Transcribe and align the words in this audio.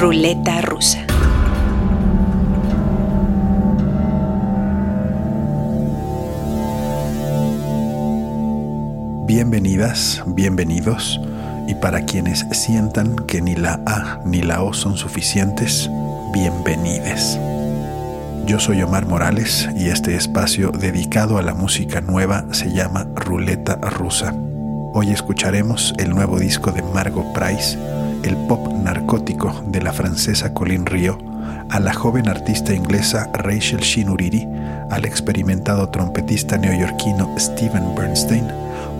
Ruleta 0.00 0.62
rusa. 0.62 1.04
Bienvenidas, 9.26 10.22
bienvenidos, 10.26 11.20
y 11.68 11.74
para 11.74 12.06
quienes 12.06 12.46
sientan 12.50 13.14
que 13.26 13.42
ni 13.42 13.54
la 13.54 13.78
A 13.84 14.20
ni 14.24 14.40
la 14.40 14.62
O 14.62 14.72
son 14.72 14.96
suficientes, 14.96 15.90
bienvenides. 16.32 17.38
Yo 18.46 18.58
soy 18.58 18.80
Omar 18.80 19.04
Morales 19.04 19.68
y 19.76 19.90
este 19.90 20.14
espacio 20.14 20.70
dedicado 20.70 21.36
a 21.36 21.42
la 21.42 21.52
música 21.52 22.00
nueva 22.00 22.46
se 22.52 22.72
llama 22.72 23.06
Ruleta 23.14 23.76
Rusa. 23.76 24.34
Hoy 24.94 25.10
escucharemos 25.10 25.92
el 25.98 26.08
nuevo 26.08 26.38
disco 26.38 26.72
de 26.72 26.82
Margot 26.82 27.30
Price, 27.34 27.78
el 28.22 28.36
pop 28.46 28.72
narcótico 28.82 29.62
de 29.66 29.82
la 29.82 29.92
francesa 29.92 30.52
Colin 30.52 30.86
Rio, 30.86 31.18
a 31.70 31.80
la 31.80 31.94
joven 31.94 32.28
artista 32.28 32.74
inglesa 32.74 33.30
Rachel 33.32 33.80
Shinuriri, 33.80 34.46
al 34.90 35.04
experimentado 35.04 35.88
trompetista 35.88 36.58
neoyorquino 36.58 37.34
Steven 37.38 37.94
Bernstein, 37.94 38.46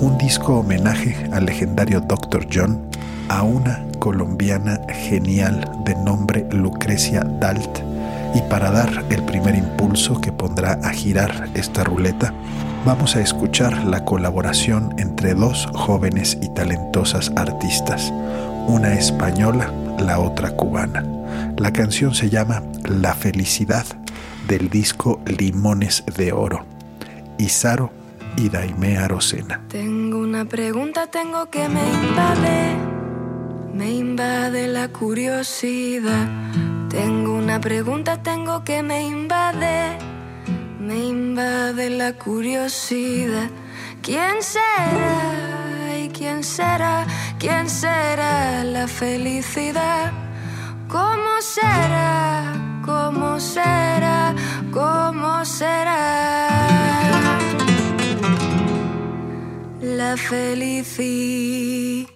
un 0.01 0.17
disco 0.19 0.61
homenaje 0.61 1.17
al 1.33 1.47
legendario 1.47 2.01
Dr. 2.01 2.47
John, 2.53 2.81
a 3.29 3.43
una 3.43 3.85
colombiana 3.99 4.81
genial 4.89 5.71
de 5.85 5.95
nombre 5.97 6.47
Lucrecia 6.51 7.23
Dalt, 7.41 7.81
y 8.35 8.41
para 8.43 8.71
dar 8.71 9.05
el 9.11 9.23
primer 9.25 9.55
impulso 9.57 10.21
que 10.21 10.33
pondrá 10.33 10.79
a 10.83 10.91
girar 10.91 11.49
esta 11.55 11.85
ruleta, 11.85 12.33
vamos 12.85 13.17
a 13.17 13.21
escuchar 13.21 13.85
la 13.85 14.05
colaboración 14.05 14.95
entre 14.99 15.35
dos 15.35 15.69
jóvenes 15.75 16.39
y 16.41 16.49
talentosas 16.49 17.33
artistas, 17.37 18.13
una 18.67 18.95
española, 18.95 19.73
la 19.99 20.19
otra 20.19 20.51
cubana. 20.51 21.05
La 21.57 21.73
canción 21.73 22.15
se 22.15 22.31
llama 22.31 22.63
La 22.85 23.15
felicidad 23.15 23.87
del 24.49 24.71
disco 24.71 25.21
Limones 25.27 26.05
de 26.17 26.33
Oro. 26.33 26.65
Isaro 27.39 27.91
y 28.37 28.49
Daimea 28.49 29.09
Rosena. 29.09 29.61
Tengo 29.69 30.19
una 30.19 30.45
pregunta, 30.45 31.07
tengo 31.07 31.51
que 31.51 31.69
me 31.69 31.81
invade, 31.81 32.77
me 33.75 33.91
invade 33.91 34.69
la 34.69 34.89
curiosidad 34.89 36.29
tengo 36.91 37.35
una 37.35 37.61
pregunta, 37.61 38.21
tengo 38.21 38.65
que 38.65 38.83
me 38.83 39.07
invade, 39.07 39.97
me 40.81 41.07
invade 41.07 41.89
la 41.89 42.15
curiosidad. 42.15 43.49
¿Quién 44.03 44.43
será? 44.43 45.60
¿Y 46.21 46.23
quién 46.23 46.45
será? 46.45 47.07
¿Quién 47.39 47.67
será 47.71 48.63
la 48.63 48.87
felicidad? 48.87 50.13
¿Cómo 50.87 51.41
será? 51.41 52.53
¿Cómo 52.85 53.41
será? 53.41 54.35
¿Cómo 54.71 55.43
será? 55.47 56.51
La 59.81 60.15
felicidad. 60.19 62.11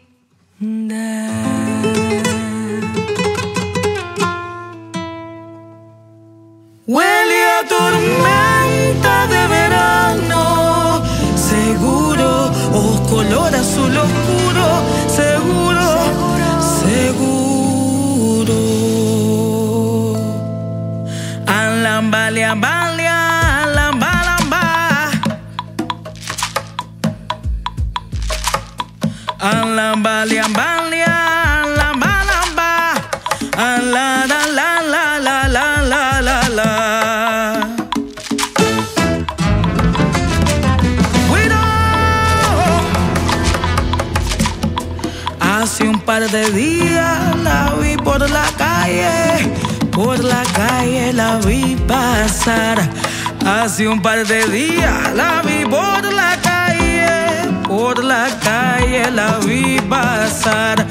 Hace 52.47 53.89
un 53.89 54.03
par 54.03 54.27
de 54.27 54.47
días 54.49 55.15
la 55.15 55.41
vi 55.41 55.65
por 55.65 56.05
la 56.13 56.37
calle, 56.43 57.49
por 57.67 58.05
la 58.05 58.27
calle 58.43 59.11
la 59.11 59.39
vi 59.39 59.81
pasar. 59.89 60.87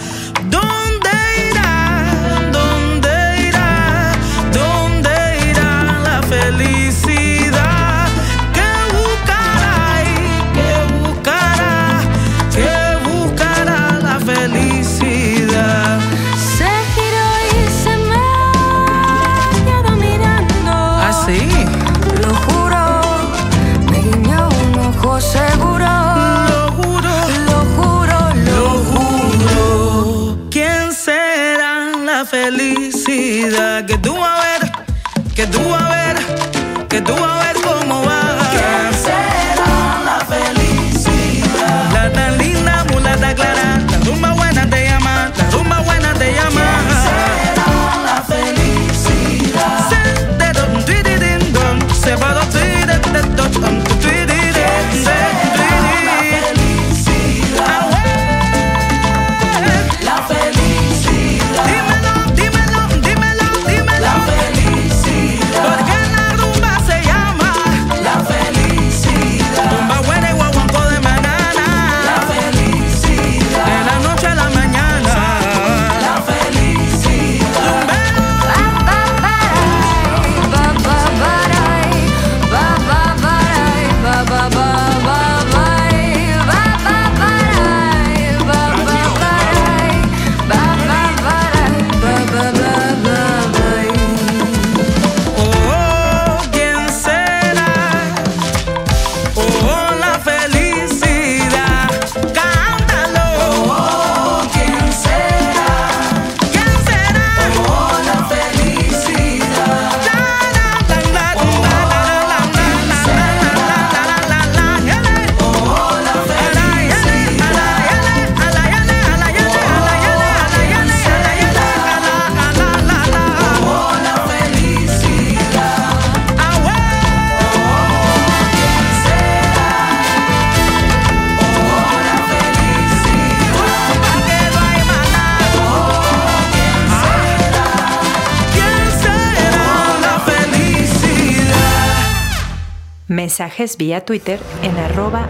Vía 143.78 144.04
Twitter 144.04 144.40
en 144.62 144.78
arroba. 144.78 145.30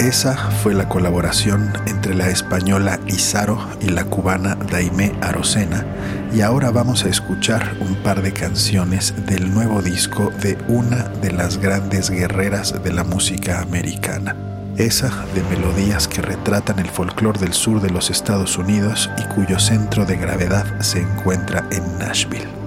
Esa 0.00 0.34
fue 0.62 0.72
la 0.72 0.88
colaboración 0.88 1.70
entre 1.86 2.14
la 2.14 2.30
española 2.30 2.98
Izaro 3.08 3.58
y 3.82 3.90
la 3.90 4.04
cubana 4.04 4.54
Daimé 4.54 5.12
Arocena 5.20 5.84
y 6.32 6.40
ahora 6.40 6.70
vamos 6.70 7.04
a 7.04 7.10
escuchar 7.10 7.76
un 7.80 7.96
par 7.96 8.22
de 8.22 8.32
canciones 8.32 9.26
del 9.26 9.52
nuevo 9.52 9.82
disco 9.82 10.32
de 10.40 10.56
una 10.66 11.04
de 11.20 11.32
las 11.32 11.58
grandes 11.58 12.08
guerreras 12.08 12.82
de 12.82 12.92
la 12.92 13.04
música 13.04 13.60
americana. 13.60 14.34
Esa 14.78 15.26
de 15.34 15.42
melodías 15.54 16.08
que 16.08 16.22
retratan 16.22 16.78
el 16.78 16.88
folclore 16.88 17.38
del 17.38 17.52
sur 17.52 17.82
de 17.82 17.90
los 17.90 18.08
Estados 18.08 18.56
Unidos 18.56 19.10
y 19.18 19.34
cuyo 19.34 19.58
centro 19.58 20.06
de 20.06 20.16
gravedad 20.16 20.80
se 20.80 21.00
encuentra 21.00 21.66
en 21.70 21.98
Nashville. 21.98 22.57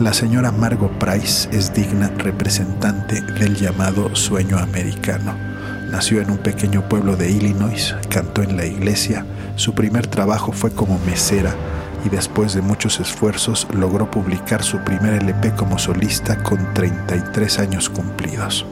La 0.00 0.12
señora 0.12 0.50
Margot 0.50 0.92
Price 0.98 1.48
es 1.52 1.72
digna 1.72 2.10
representante 2.18 3.20
del 3.20 3.54
llamado 3.56 4.14
sueño 4.14 4.58
americano 4.58 5.34
Nació 5.94 6.20
en 6.20 6.30
un 6.32 6.38
pequeño 6.38 6.88
pueblo 6.88 7.14
de 7.14 7.30
Illinois, 7.30 7.94
cantó 8.08 8.42
en 8.42 8.56
la 8.56 8.66
iglesia, 8.66 9.24
su 9.54 9.74
primer 9.74 10.08
trabajo 10.08 10.50
fue 10.50 10.72
como 10.72 10.98
mesera 11.06 11.54
y 12.04 12.08
después 12.08 12.52
de 12.52 12.62
muchos 12.62 12.98
esfuerzos 12.98 13.68
logró 13.72 14.10
publicar 14.10 14.64
su 14.64 14.78
primer 14.78 15.22
LP 15.22 15.52
como 15.54 15.78
solista 15.78 16.42
con 16.42 16.74
33 16.74 17.60
años 17.60 17.88
cumplidos. 17.88 18.66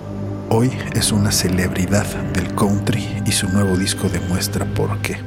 Hoy 0.48 0.72
es 0.94 1.12
una 1.12 1.30
celebridad 1.30 2.06
del 2.34 2.52
country 2.56 3.22
y 3.24 3.30
su 3.30 3.48
nuevo 3.50 3.76
disco 3.76 4.08
demuestra 4.08 4.66
por 4.66 4.98
qué. 4.98 5.18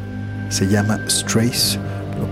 Se 0.50 0.68
llama 0.68 1.00
Strays, 1.08 1.80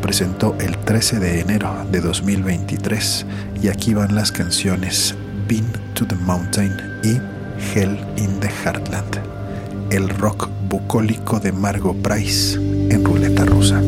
presentó 0.02 0.56
el 0.60 0.78
13 0.78 1.20
de 1.20 1.40
enero 1.40 1.86
de 1.92 2.02
2023 2.02 3.26
y 3.62 3.68
aquí 3.68 3.94
van 3.94 4.16
las 4.16 4.32
canciones 4.32 5.16
Been 5.48 5.72
to 5.94 6.06
the 6.06 6.16
Mountain 6.16 6.76
y 7.04 7.20
Hell 7.74 7.98
in 8.18 8.40
the 8.40 8.50
Heartland 8.50 9.34
el 9.94 10.10
rock 10.10 10.50
bucólico 10.68 11.40
de 11.40 11.52
Margot 11.52 11.96
Price 12.02 12.56
en 12.56 13.06
ruleta 13.06 13.46
rusa. 13.46 13.80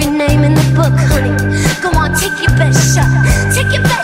every 0.00 0.16
name 0.16 0.44
in 0.44 0.54
the 0.54 0.62
book, 0.76 0.92
honey. 0.94 1.34
Go 1.80 1.90
on, 1.98 2.14
take 2.14 2.40
your 2.40 2.56
best 2.56 2.94
shot. 2.94 3.10
Take 3.52 3.72
your 3.72 3.82
best 3.82 3.97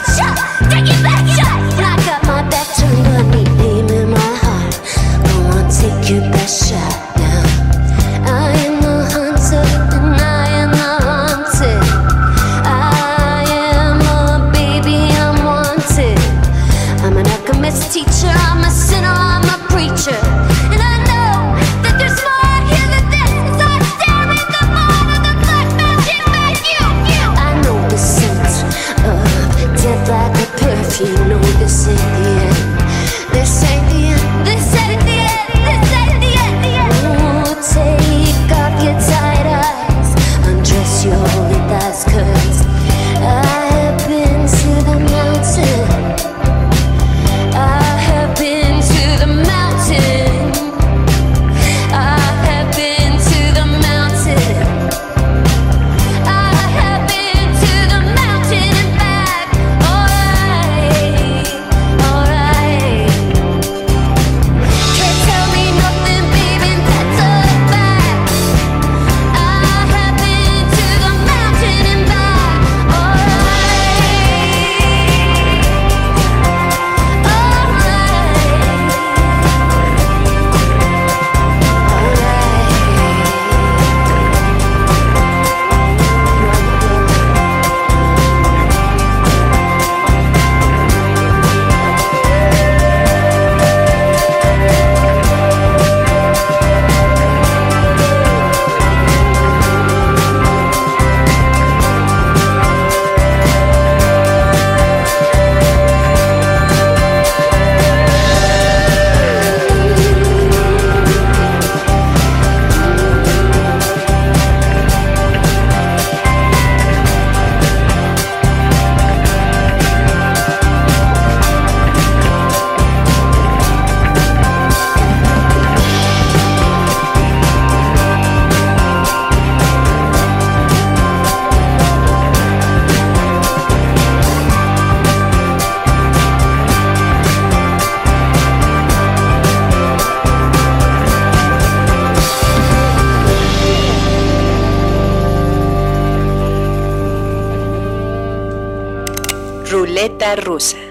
Rusa. 150.35 150.84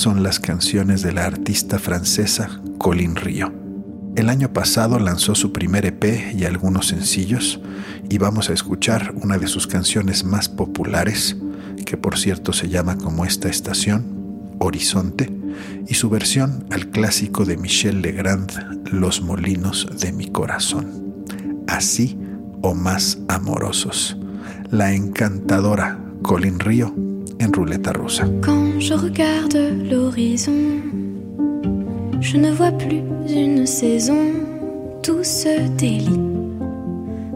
son 0.00 0.22
las 0.22 0.40
canciones 0.40 1.02
de 1.02 1.12
la 1.12 1.26
artista 1.26 1.78
francesa 1.78 2.48
Colin 2.78 3.16
Rio. 3.16 3.52
El 4.16 4.30
año 4.30 4.50
pasado 4.50 4.98
lanzó 4.98 5.34
su 5.34 5.52
primer 5.52 5.84
EP 5.84 6.34
y 6.34 6.46
algunos 6.46 6.86
sencillos 6.86 7.60
y 8.08 8.16
vamos 8.16 8.48
a 8.48 8.54
escuchar 8.54 9.12
una 9.20 9.36
de 9.36 9.46
sus 9.46 9.66
canciones 9.66 10.24
más 10.24 10.48
populares, 10.48 11.36
que 11.84 11.98
por 11.98 12.16
cierto 12.16 12.54
se 12.54 12.70
llama 12.70 12.96
como 12.96 13.26
esta 13.26 13.50
estación, 13.50 14.56
Horizonte, 14.58 15.30
y 15.86 15.92
su 15.92 16.08
versión 16.08 16.64
al 16.70 16.88
clásico 16.88 17.44
de 17.44 17.58
Michel 17.58 18.00
Legrand, 18.00 18.88
Los 18.90 19.20
Molinos 19.20 19.86
de 20.00 20.12
mi 20.12 20.28
Corazón. 20.28 21.24
Así 21.68 22.18
o 22.62 22.74
más 22.74 23.18
amorosos. 23.28 24.16
La 24.70 24.94
encantadora 24.94 25.98
Colin 26.22 26.58
Río 26.58 26.94
Quand 28.42 28.78
je 28.78 28.92
regarde 28.92 29.56
l'horizon, 29.90 30.52
je 32.20 32.36
ne 32.36 32.50
vois 32.50 32.70
plus 32.72 33.02
une 33.28 33.66
saison. 33.66 34.32
Tout 35.02 35.24
se 35.24 35.66
délie, 35.78 36.20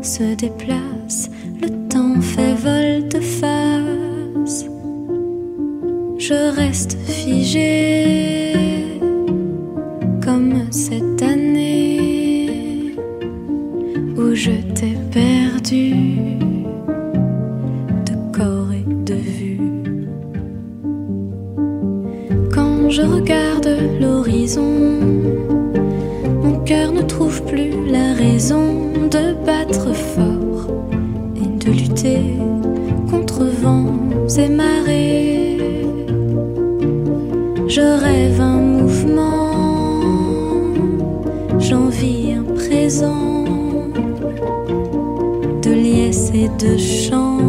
se 0.02 0.34
déplace, 0.34 1.30
le 1.62 1.68
temps 1.88 2.20
fait 2.20 2.54
vol 2.54 3.08
de 3.08 3.20
face. 3.20 4.66
Je 6.18 6.54
reste 6.54 6.99
figé 7.08 8.52
comme 10.23 10.70
cette 10.70 11.23
année 11.23 12.94
où 14.18 14.34
je 14.34 14.52
t'ai 14.75 14.96
perdu. 15.11 16.53
je 22.95 23.02
regarde 23.02 23.76
l'horizon, 24.00 24.73
mon 26.45 26.61
cœur 26.61 26.93
ne 26.93 27.02
trouve 27.02 27.43
plus 27.43 27.73
la 27.91 28.13
raison 28.15 28.93
de 29.11 29.35
battre 29.45 29.93
fort 29.93 30.69
et 31.35 31.49
de 31.65 31.73
lutter 31.73 32.21
contre 33.11 33.47
vents 33.63 33.99
et 34.39 34.49
marées. 34.49 35.59
Je 37.67 37.80
rêve 37.80 38.41
un 38.41 38.61
mouvement, 38.61 39.50
j'envie 41.59 42.35
un 42.39 42.45
présent 42.45 43.45
de 45.65 45.71
liesse 45.73 46.30
et 46.33 46.49
de 46.65 46.76
chant. 46.78 47.44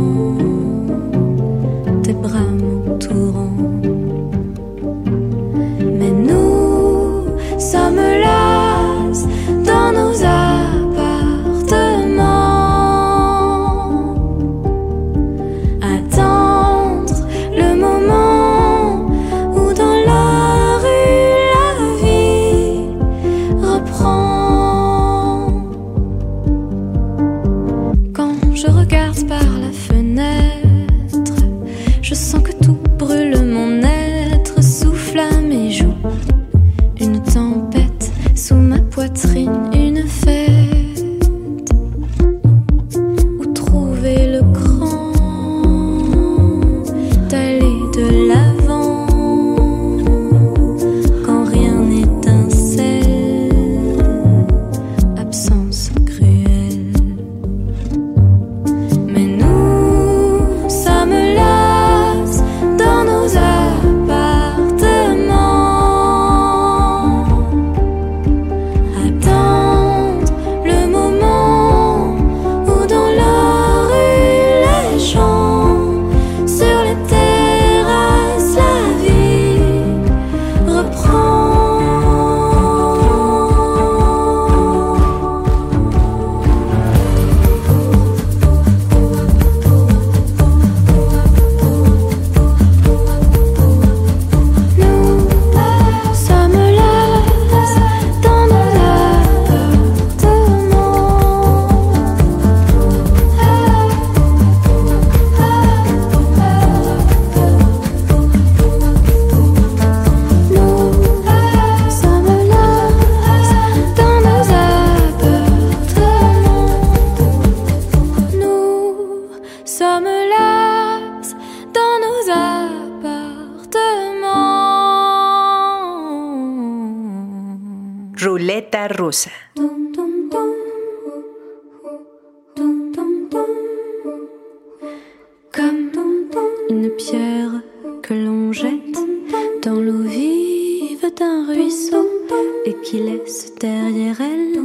derrière 143.66 144.22
elle. 144.22 144.62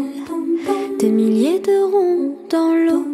Des 0.99 1.09
milliers 1.09 1.61
de 1.61 1.77
ronds 1.93 2.37
dans 2.51 2.75
l'eau, 2.85 3.05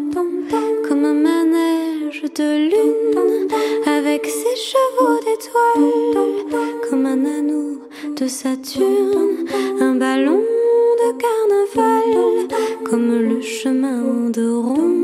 comme 0.86 1.04
un 1.04 1.18
manège 1.28 2.22
de 2.40 2.48
lune, 2.70 3.48
avec 3.86 4.26
ses 4.26 4.56
chevaux 4.70 5.18
d'étoiles, 5.24 6.60
comme 6.88 7.06
un 7.06 7.24
anneau 7.24 7.78
de 8.18 8.26
Saturne, 8.26 9.44
un 9.80 9.94
ballon 9.94 10.42
de 11.02 11.08
carnaval, 11.24 12.48
comme 12.84 13.10
le 13.30 13.40
chemin 13.40 14.30
de 14.30 14.46
ronde 14.48 14.96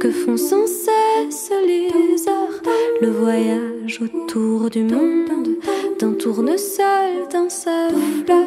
que 0.00 0.10
font 0.10 0.38
sans 0.38 0.66
cesse 0.66 1.52
les 1.66 2.26
heures, 2.26 2.60
le 3.02 3.10
voyage 3.10 4.00
autour 4.00 4.70
du 4.70 4.82
monde, 4.82 5.58
d'un 5.98 6.12
tournesol 6.12 7.28
dans 7.30 7.50
sa 7.50 7.88
fleur. 8.24 8.46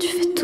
Tu 0.00 0.08
fais 0.08 0.35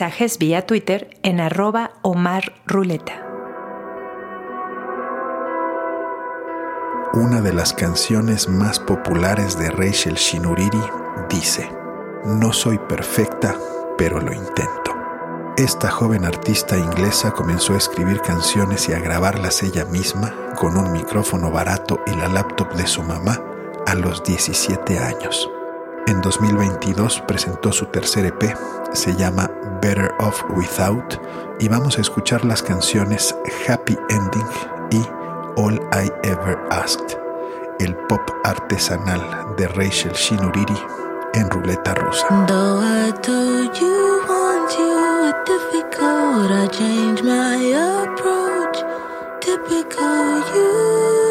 mensajes 0.00 0.38
vía 0.38 0.64
Twitter 0.64 1.10
en 1.22 1.40
arroba 1.40 1.90
Omar 2.00 2.54
Ruleta. 2.66 3.22
Una 7.12 7.42
de 7.42 7.52
las 7.52 7.74
canciones 7.74 8.48
más 8.48 8.80
populares 8.80 9.58
de 9.58 9.70
Rachel 9.70 10.14
Shinuriri 10.14 10.80
dice, 11.28 11.68
No 12.24 12.54
soy 12.54 12.78
perfecta, 12.78 13.54
pero 13.98 14.22
lo 14.22 14.32
intento. 14.32 14.96
Esta 15.58 15.90
joven 15.90 16.24
artista 16.24 16.78
inglesa 16.78 17.32
comenzó 17.32 17.74
a 17.74 17.78
escribir 17.78 18.22
canciones 18.22 18.88
y 18.88 18.94
a 18.94 19.00
grabarlas 19.00 19.62
ella 19.62 19.84
misma 19.84 20.34
con 20.58 20.78
un 20.78 20.92
micrófono 20.92 21.50
barato 21.50 22.00
y 22.06 22.12
la 22.12 22.28
laptop 22.28 22.72
de 22.72 22.86
su 22.86 23.02
mamá 23.02 23.38
a 23.86 23.94
los 23.94 24.24
17 24.24 24.98
años. 24.98 25.50
En 26.06 26.22
2022 26.22 27.22
presentó 27.28 27.70
su 27.70 27.84
tercer 27.86 28.24
EP, 28.24 28.56
se 28.94 29.14
llama 29.14 29.49
Better 29.80 30.12
Off 30.18 30.42
Without 30.50 31.20
y 31.60 31.68
vamos 31.68 31.98
a 31.98 32.00
escuchar 32.00 32.44
las 32.44 32.62
canciones 32.62 33.34
Happy 33.68 33.96
Ending 34.08 34.46
y 34.90 35.06
All 35.56 35.80
I 35.92 36.10
Ever 36.22 36.58
Asked, 36.70 37.18
el 37.78 37.94
pop 38.08 38.22
artesanal 38.44 39.54
de 39.56 39.68
Rachel 39.68 40.12
Shinuriri 40.12 40.78
en 41.34 41.50
ruleta 41.50 41.94
rusa. 41.94 42.26
I 42.30 43.12
told 43.22 43.78
you 43.78 44.10
I 46.52 46.66
changed 46.66 47.22
my 47.24 47.56
approach, 47.56 48.82
typical 49.40 50.40
you. 50.54 51.29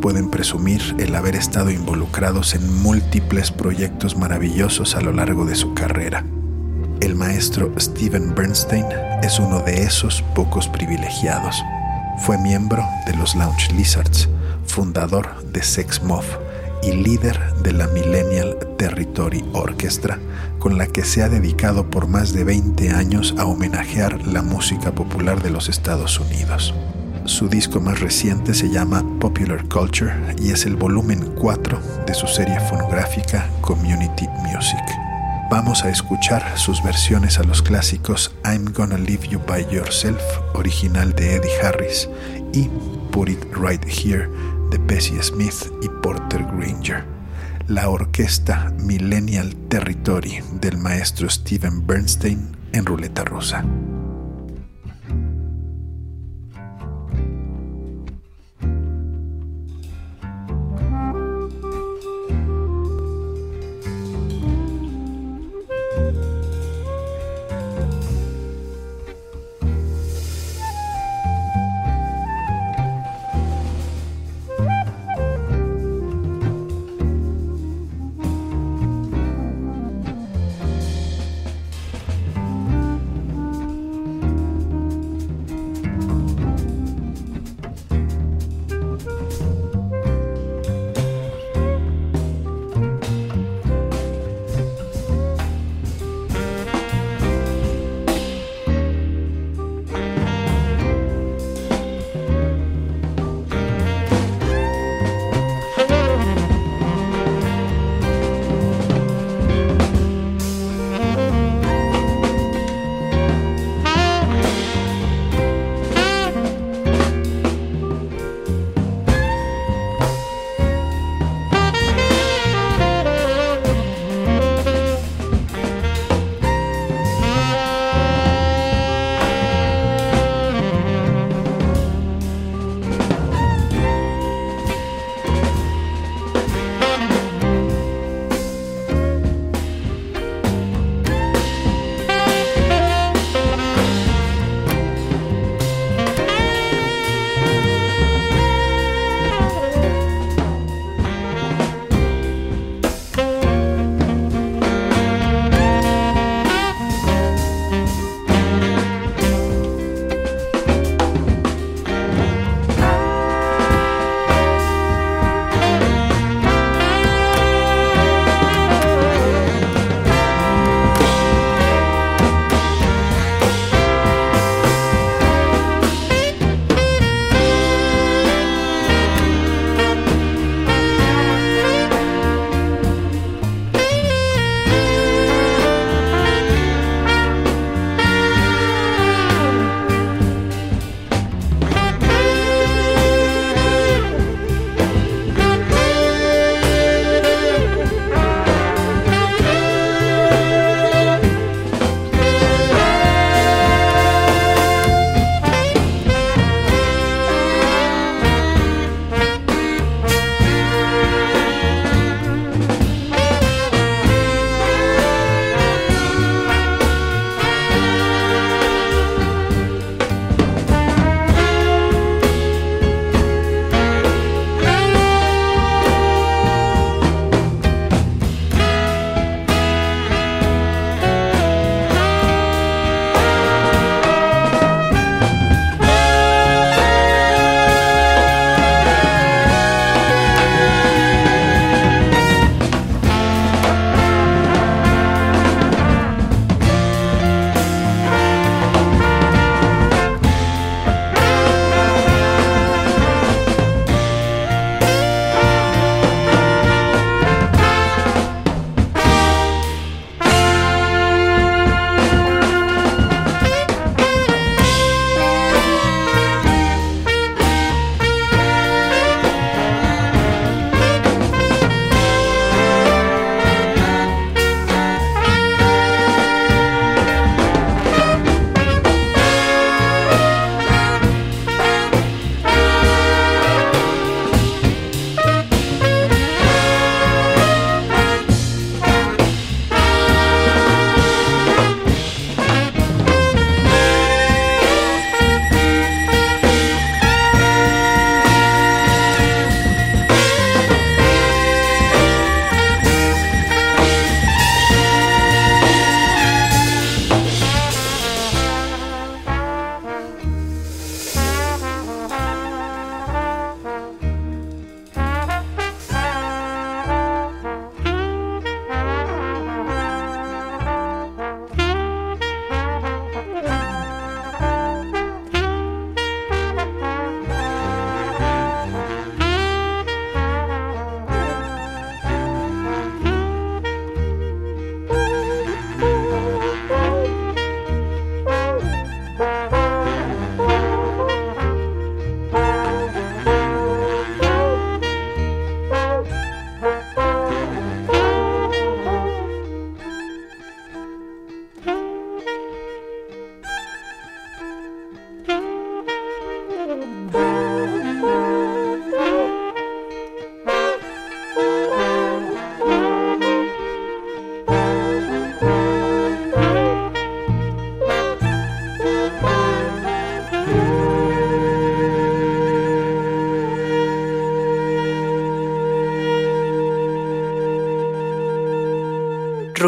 pueden 0.00 0.28
presumir 0.28 0.94
el 0.98 1.14
haber 1.14 1.34
estado 1.34 1.70
involucrados 1.70 2.54
en 2.54 2.82
múltiples 2.82 3.50
proyectos 3.50 4.14
maravillosos 4.14 4.94
a 4.94 5.00
lo 5.00 5.10
largo 5.10 5.46
de 5.46 5.54
su 5.54 5.72
carrera. 5.72 6.22
El 7.00 7.14
maestro 7.14 7.72
Steven 7.78 8.34
Bernstein 8.34 8.84
es 9.22 9.38
uno 9.38 9.60
de 9.60 9.82
esos 9.82 10.22
pocos 10.34 10.68
privilegiados. 10.68 11.62
Fue 12.18 12.36
miembro 12.36 12.84
de 13.06 13.16
los 13.16 13.34
Lounge 13.34 13.72
Lizards, 13.72 14.28
fundador 14.66 15.42
de 15.50 15.62
Sex 15.62 16.02
Moth 16.02 16.38
y 16.82 16.92
líder 16.92 17.54
de 17.62 17.72
la 17.72 17.88
Millennial 17.88 18.58
Territory 18.76 19.44
Orchestra, 19.54 20.18
con 20.58 20.76
la 20.76 20.86
que 20.86 21.04
se 21.04 21.22
ha 21.22 21.30
dedicado 21.30 21.88
por 21.88 22.06
más 22.06 22.34
de 22.34 22.44
20 22.44 22.90
años 22.90 23.34
a 23.38 23.46
homenajear 23.46 24.26
la 24.26 24.42
música 24.42 24.92
popular 24.92 25.42
de 25.42 25.50
los 25.50 25.70
Estados 25.70 26.20
Unidos. 26.20 26.74
Su 27.26 27.48
disco 27.48 27.80
más 27.80 28.00
reciente 28.00 28.52
se 28.52 28.68
llama 28.68 29.02
Popular 29.18 29.66
Culture 29.68 30.12
y 30.38 30.50
es 30.50 30.66
el 30.66 30.76
volumen 30.76 31.32
4 31.36 31.80
de 32.06 32.12
su 32.12 32.26
serie 32.26 32.60
fonográfica 32.68 33.48
Community 33.62 34.28
Music. 34.42 34.84
Vamos 35.50 35.84
a 35.84 35.88
escuchar 35.88 36.58
sus 36.58 36.82
versiones 36.82 37.38
a 37.38 37.44
los 37.44 37.62
clásicos 37.62 38.34
I'm 38.44 38.66
Gonna 38.74 38.98
Leave 38.98 39.26
You 39.28 39.40
By 39.46 39.66
Yourself, 39.70 40.20
original 40.52 41.14
de 41.14 41.36
Eddie 41.36 41.60
Harris, 41.62 42.10
y 42.52 42.68
Put 43.10 43.30
It 43.30 43.44
Right 43.56 43.84
Here 43.86 44.28
de 44.70 44.76
Bessie 44.76 45.22
Smith 45.22 45.72
y 45.80 45.88
Porter 46.02 46.44
Granger. 46.44 47.04
La 47.68 47.88
orquesta 47.88 48.70
Millennial 48.80 49.56
Territory 49.70 50.42
del 50.60 50.76
maestro 50.76 51.30
Steven 51.30 51.86
Bernstein 51.86 52.54
en 52.72 52.84
ruleta 52.84 53.24
rusa. 53.24 53.64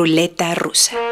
Ruleta 0.07 0.55
rusa. 0.55 1.06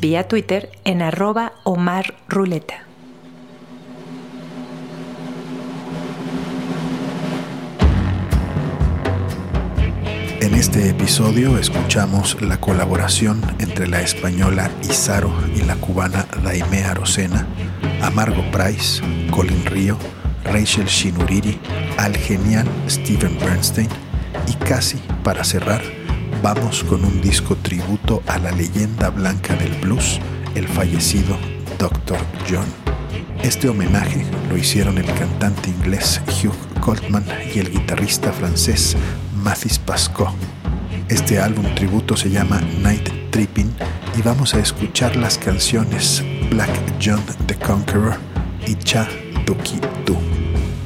Vía 0.00 0.26
Twitter 0.26 0.70
en. 0.84 1.02
En 10.40 10.54
este 10.54 10.88
episodio 10.88 11.58
escuchamos 11.58 12.40
la 12.40 12.58
colaboración 12.58 13.42
entre 13.58 13.86
la 13.86 14.00
española 14.00 14.70
Izaro 14.82 15.30
y 15.54 15.60
la 15.60 15.76
cubana 15.76 16.26
Daimea 16.42 16.92
Arocena, 16.92 17.46
Amargo 18.00 18.42
Price, 18.50 19.02
Colin 19.30 19.66
Río, 19.66 19.98
Rachel 20.44 20.86
Shinuriri, 20.86 21.60
al 21.98 22.16
genial 22.16 22.66
Steven 22.88 23.38
Bernstein 23.38 23.90
y 24.46 24.54
casi 24.54 24.96
para 25.22 25.44
cerrar, 25.44 25.82
vamos 26.42 26.84
con 26.84 27.04
un 27.04 27.20
disco 27.20 27.56
tributo 27.56 28.22
a 28.26 28.38
la 28.38 28.50
leyenda 28.52 29.10
blanca 29.10 29.54
del 29.56 29.72
blues, 29.80 30.18
el 30.54 30.66
fallecido 30.66 31.36
Dr. 31.78 32.18
John. 32.48 32.66
Este 33.42 33.68
homenaje 33.68 34.24
lo 34.48 34.56
hicieron 34.56 34.98
el 34.98 35.06
cantante 35.06 35.70
inglés 35.70 36.20
Hugh 36.26 36.80
Coltman 36.80 37.24
y 37.54 37.58
el 37.58 37.70
guitarrista 37.70 38.32
francés 38.32 38.96
Mathis 39.42 39.78
Pasco. 39.78 40.32
Este 41.08 41.38
álbum 41.40 41.66
tributo 41.74 42.16
se 42.16 42.30
llama 42.30 42.60
Night 42.80 43.08
Tripping 43.30 43.72
y 44.18 44.22
vamos 44.22 44.54
a 44.54 44.60
escuchar 44.60 45.16
las 45.16 45.38
canciones 45.38 46.24
Black 46.50 46.70
John 47.02 47.22
the 47.46 47.56
Conqueror 47.56 48.16
y 48.66 48.74
Cha 48.76 49.08
Tuki 49.44 49.78
Tu. 50.04 50.29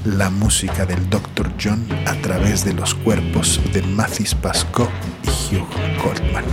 La 0.05 0.29
música 0.29 0.85
del 0.85 1.09
Dr. 1.09 1.51
John 1.59 1.87
a 2.07 2.13
través 2.21 2.63
de 2.63 2.75
los 2.75 2.95
cuerpos 2.95 3.59
de 3.73 3.81
Mathis 3.81 4.35
Pasco 4.35 4.87
y 5.23 5.57
Hugh 5.57 5.67
Coltman. 6.03 6.45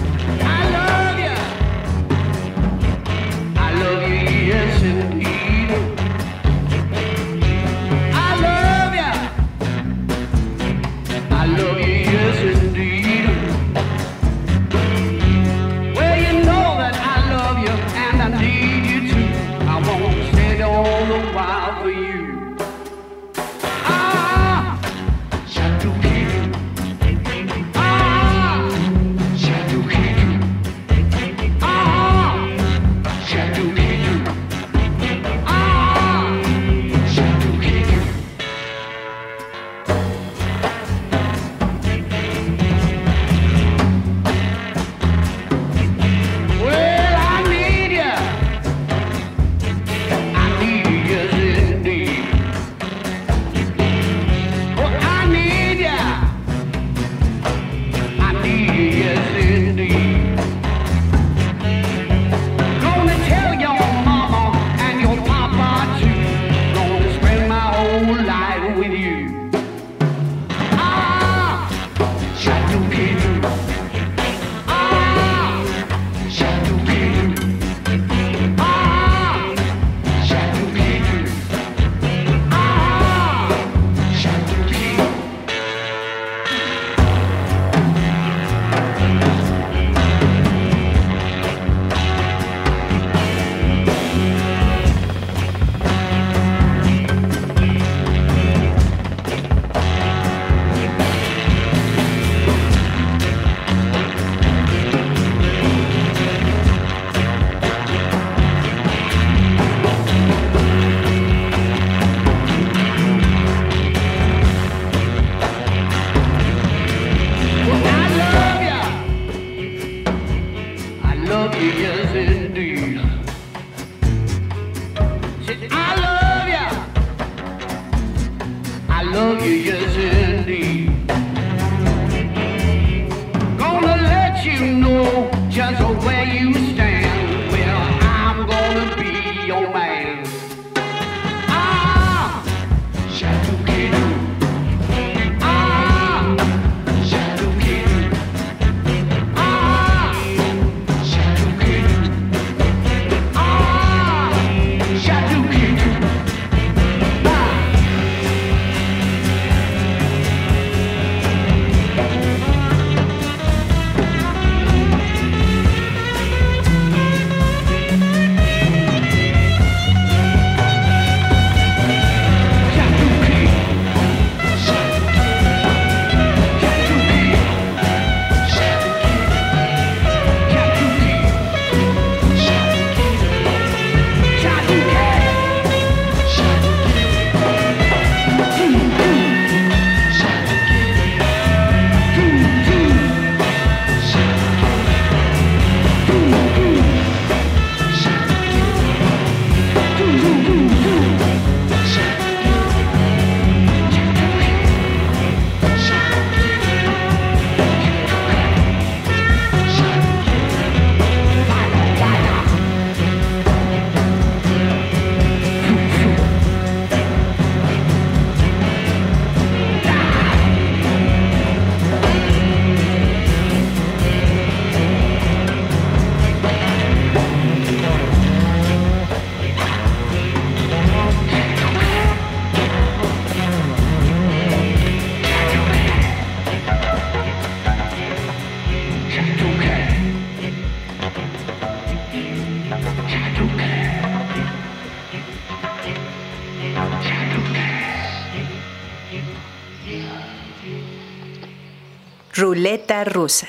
Ruleta 252.62 253.04
rusa. 253.04 253.48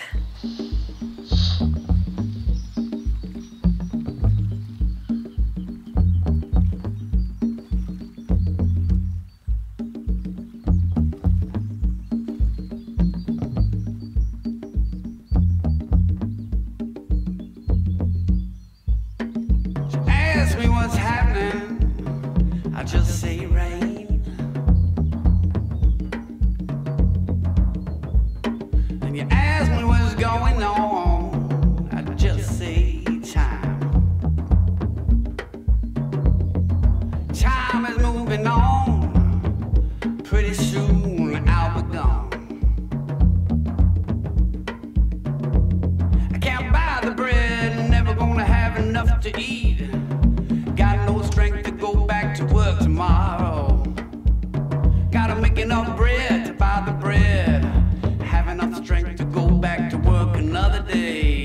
Another 60.72 60.90
day. 60.90 61.41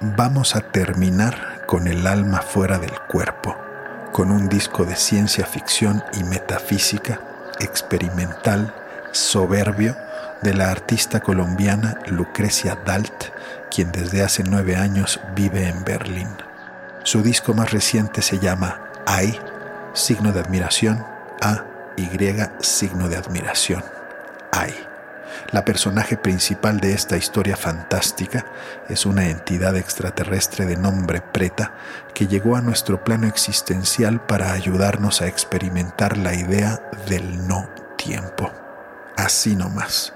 Vamos 0.00 0.56
a 0.56 0.62
terminar 0.62 1.66
con 1.66 1.86
el 1.86 2.06
alma 2.06 2.40
fuera 2.40 2.78
del 2.78 2.98
cuerpo, 3.00 3.54
con 4.12 4.30
un 4.30 4.48
disco 4.48 4.86
de 4.86 4.96
ciencia 4.96 5.44
ficción 5.44 6.02
y 6.14 6.24
metafísica, 6.24 7.20
experimental, 7.60 8.74
soberbio, 9.12 9.94
de 10.40 10.54
la 10.54 10.70
artista 10.70 11.20
colombiana 11.20 11.98
Lucrecia 12.06 12.78
Dalt, 12.86 13.26
quien 13.70 13.92
desde 13.92 14.22
hace 14.22 14.42
nueve 14.42 14.76
años 14.76 15.20
vive 15.34 15.68
en 15.68 15.84
Berlín. 15.84 16.30
Su 17.02 17.22
disco 17.22 17.52
más 17.52 17.72
reciente 17.72 18.22
se 18.22 18.38
llama 18.38 18.90
Ay, 19.04 19.38
signo 19.92 20.32
de 20.32 20.40
admiración, 20.40 21.04
A, 21.42 21.66
Y, 21.98 22.08
signo 22.60 23.10
de 23.10 23.18
admiración, 23.18 23.84
Ay. 24.50 24.91
La 25.50 25.64
personaje 25.64 26.16
principal 26.16 26.80
de 26.80 26.92
esta 26.92 27.16
historia 27.16 27.56
fantástica 27.56 28.46
es 28.88 29.04
una 29.04 29.28
entidad 29.28 29.76
extraterrestre 29.76 30.66
de 30.66 30.76
nombre 30.76 31.20
Preta 31.20 31.74
que 32.14 32.26
llegó 32.26 32.56
a 32.56 32.62
nuestro 32.62 33.04
plano 33.04 33.26
existencial 33.26 34.24
para 34.24 34.52
ayudarnos 34.52 35.20
a 35.20 35.26
experimentar 35.26 36.16
la 36.16 36.34
idea 36.34 36.82
del 37.08 37.46
no 37.46 37.68
tiempo. 37.96 38.50
Así 39.16 39.56
nomás. 39.56 40.14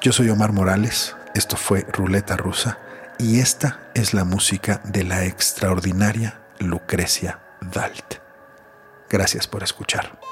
Yo 0.00 0.12
soy 0.12 0.28
Omar 0.28 0.52
Morales, 0.52 1.16
esto 1.34 1.56
fue 1.56 1.86
Ruleta 1.90 2.36
Rusa 2.36 2.78
y 3.18 3.40
esta 3.40 3.78
es 3.94 4.12
la 4.12 4.24
música 4.24 4.80
de 4.84 5.04
la 5.04 5.24
extraordinaria 5.24 6.40
Lucrecia 6.58 7.40
Dalt. 7.60 8.16
Gracias 9.08 9.46
por 9.46 9.62
escuchar. 9.62 10.23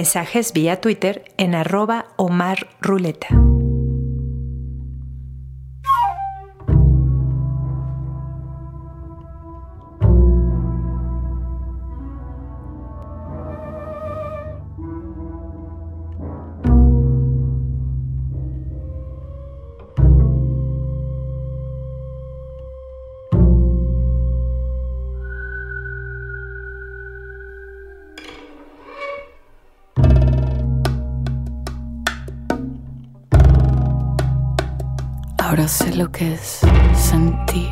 Mensajes 0.00 0.54
vía 0.54 0.80
Twitter 0.80 1.30
en 1.36 1.54
arroba 1.54 2.06
Omar 2.16 2.68
Ruleta. 2.80 3.39
Sé 35.70 35.94
lo 35.94 36.10
que 36.10 36.34
es 36.34 36.58
sentir 36.96 37.70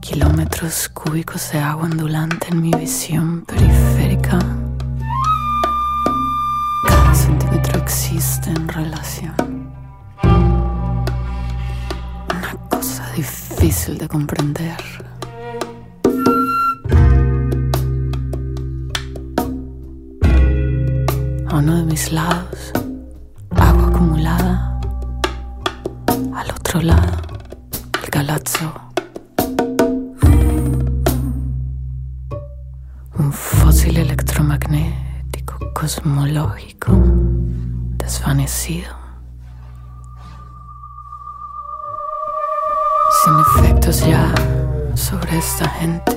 kilómetros 0.00 0.88
cúbicos 0.88 1.52
de 1.52 1.60
agua 1.60 1.84
ondulante 1.84 2.48
en 2.50 2.62
mi 2.62 2.72
visión 2.72 3.44
periférica. 3.44 4.40
Cada 6.88 7.14
centímetro 7.14 7.78
existe 7.80 8.50
en 8.50 8.66
relación. 8.66 9.34
Una 12.28 12.56
cosa 12.68 13.08
difícil 13.12 13.96
de 13.96 14.08
comprender. 14.08 14.76
A 21.46 21.58
uno 21.58 21.76
de 21.76 21.84
mis 21.84 22.10
lados, 22.10 22.72
lado, 26.80 27.22
el 28.02 28.10
galazzo. 28.10 28.72
Un 33.16 33.32
fósil 33.32 33.96
electromagnético 33.96 35.72
cosmológico 35.72 36.92
desvanecido. 37.96 38.92
Sin 43.22 43.34
efectos 43.40 44.06
ya 44.06 44.34
sobre 44.96 45.38
esta 45.38 45.68
gente. 45.68 46.13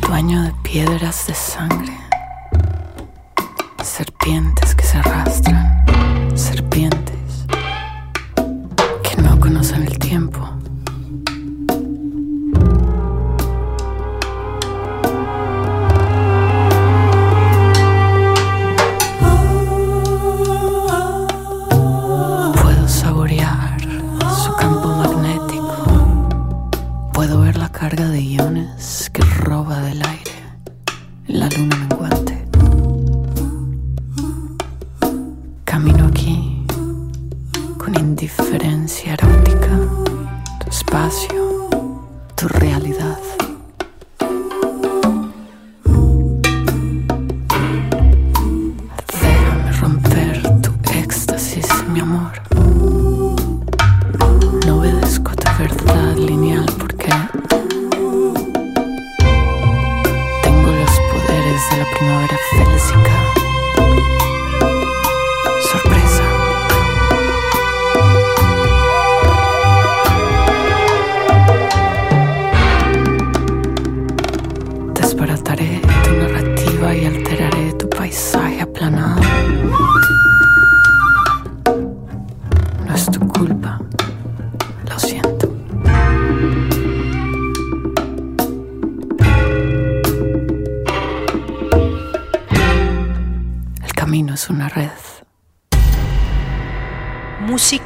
Dueño 0.00 0.42
de 0.44 0.52
piedras 0.62 1.26
de 1.26 1.34
sangre, 1.34 1.92
serpiente. 3.82 4.65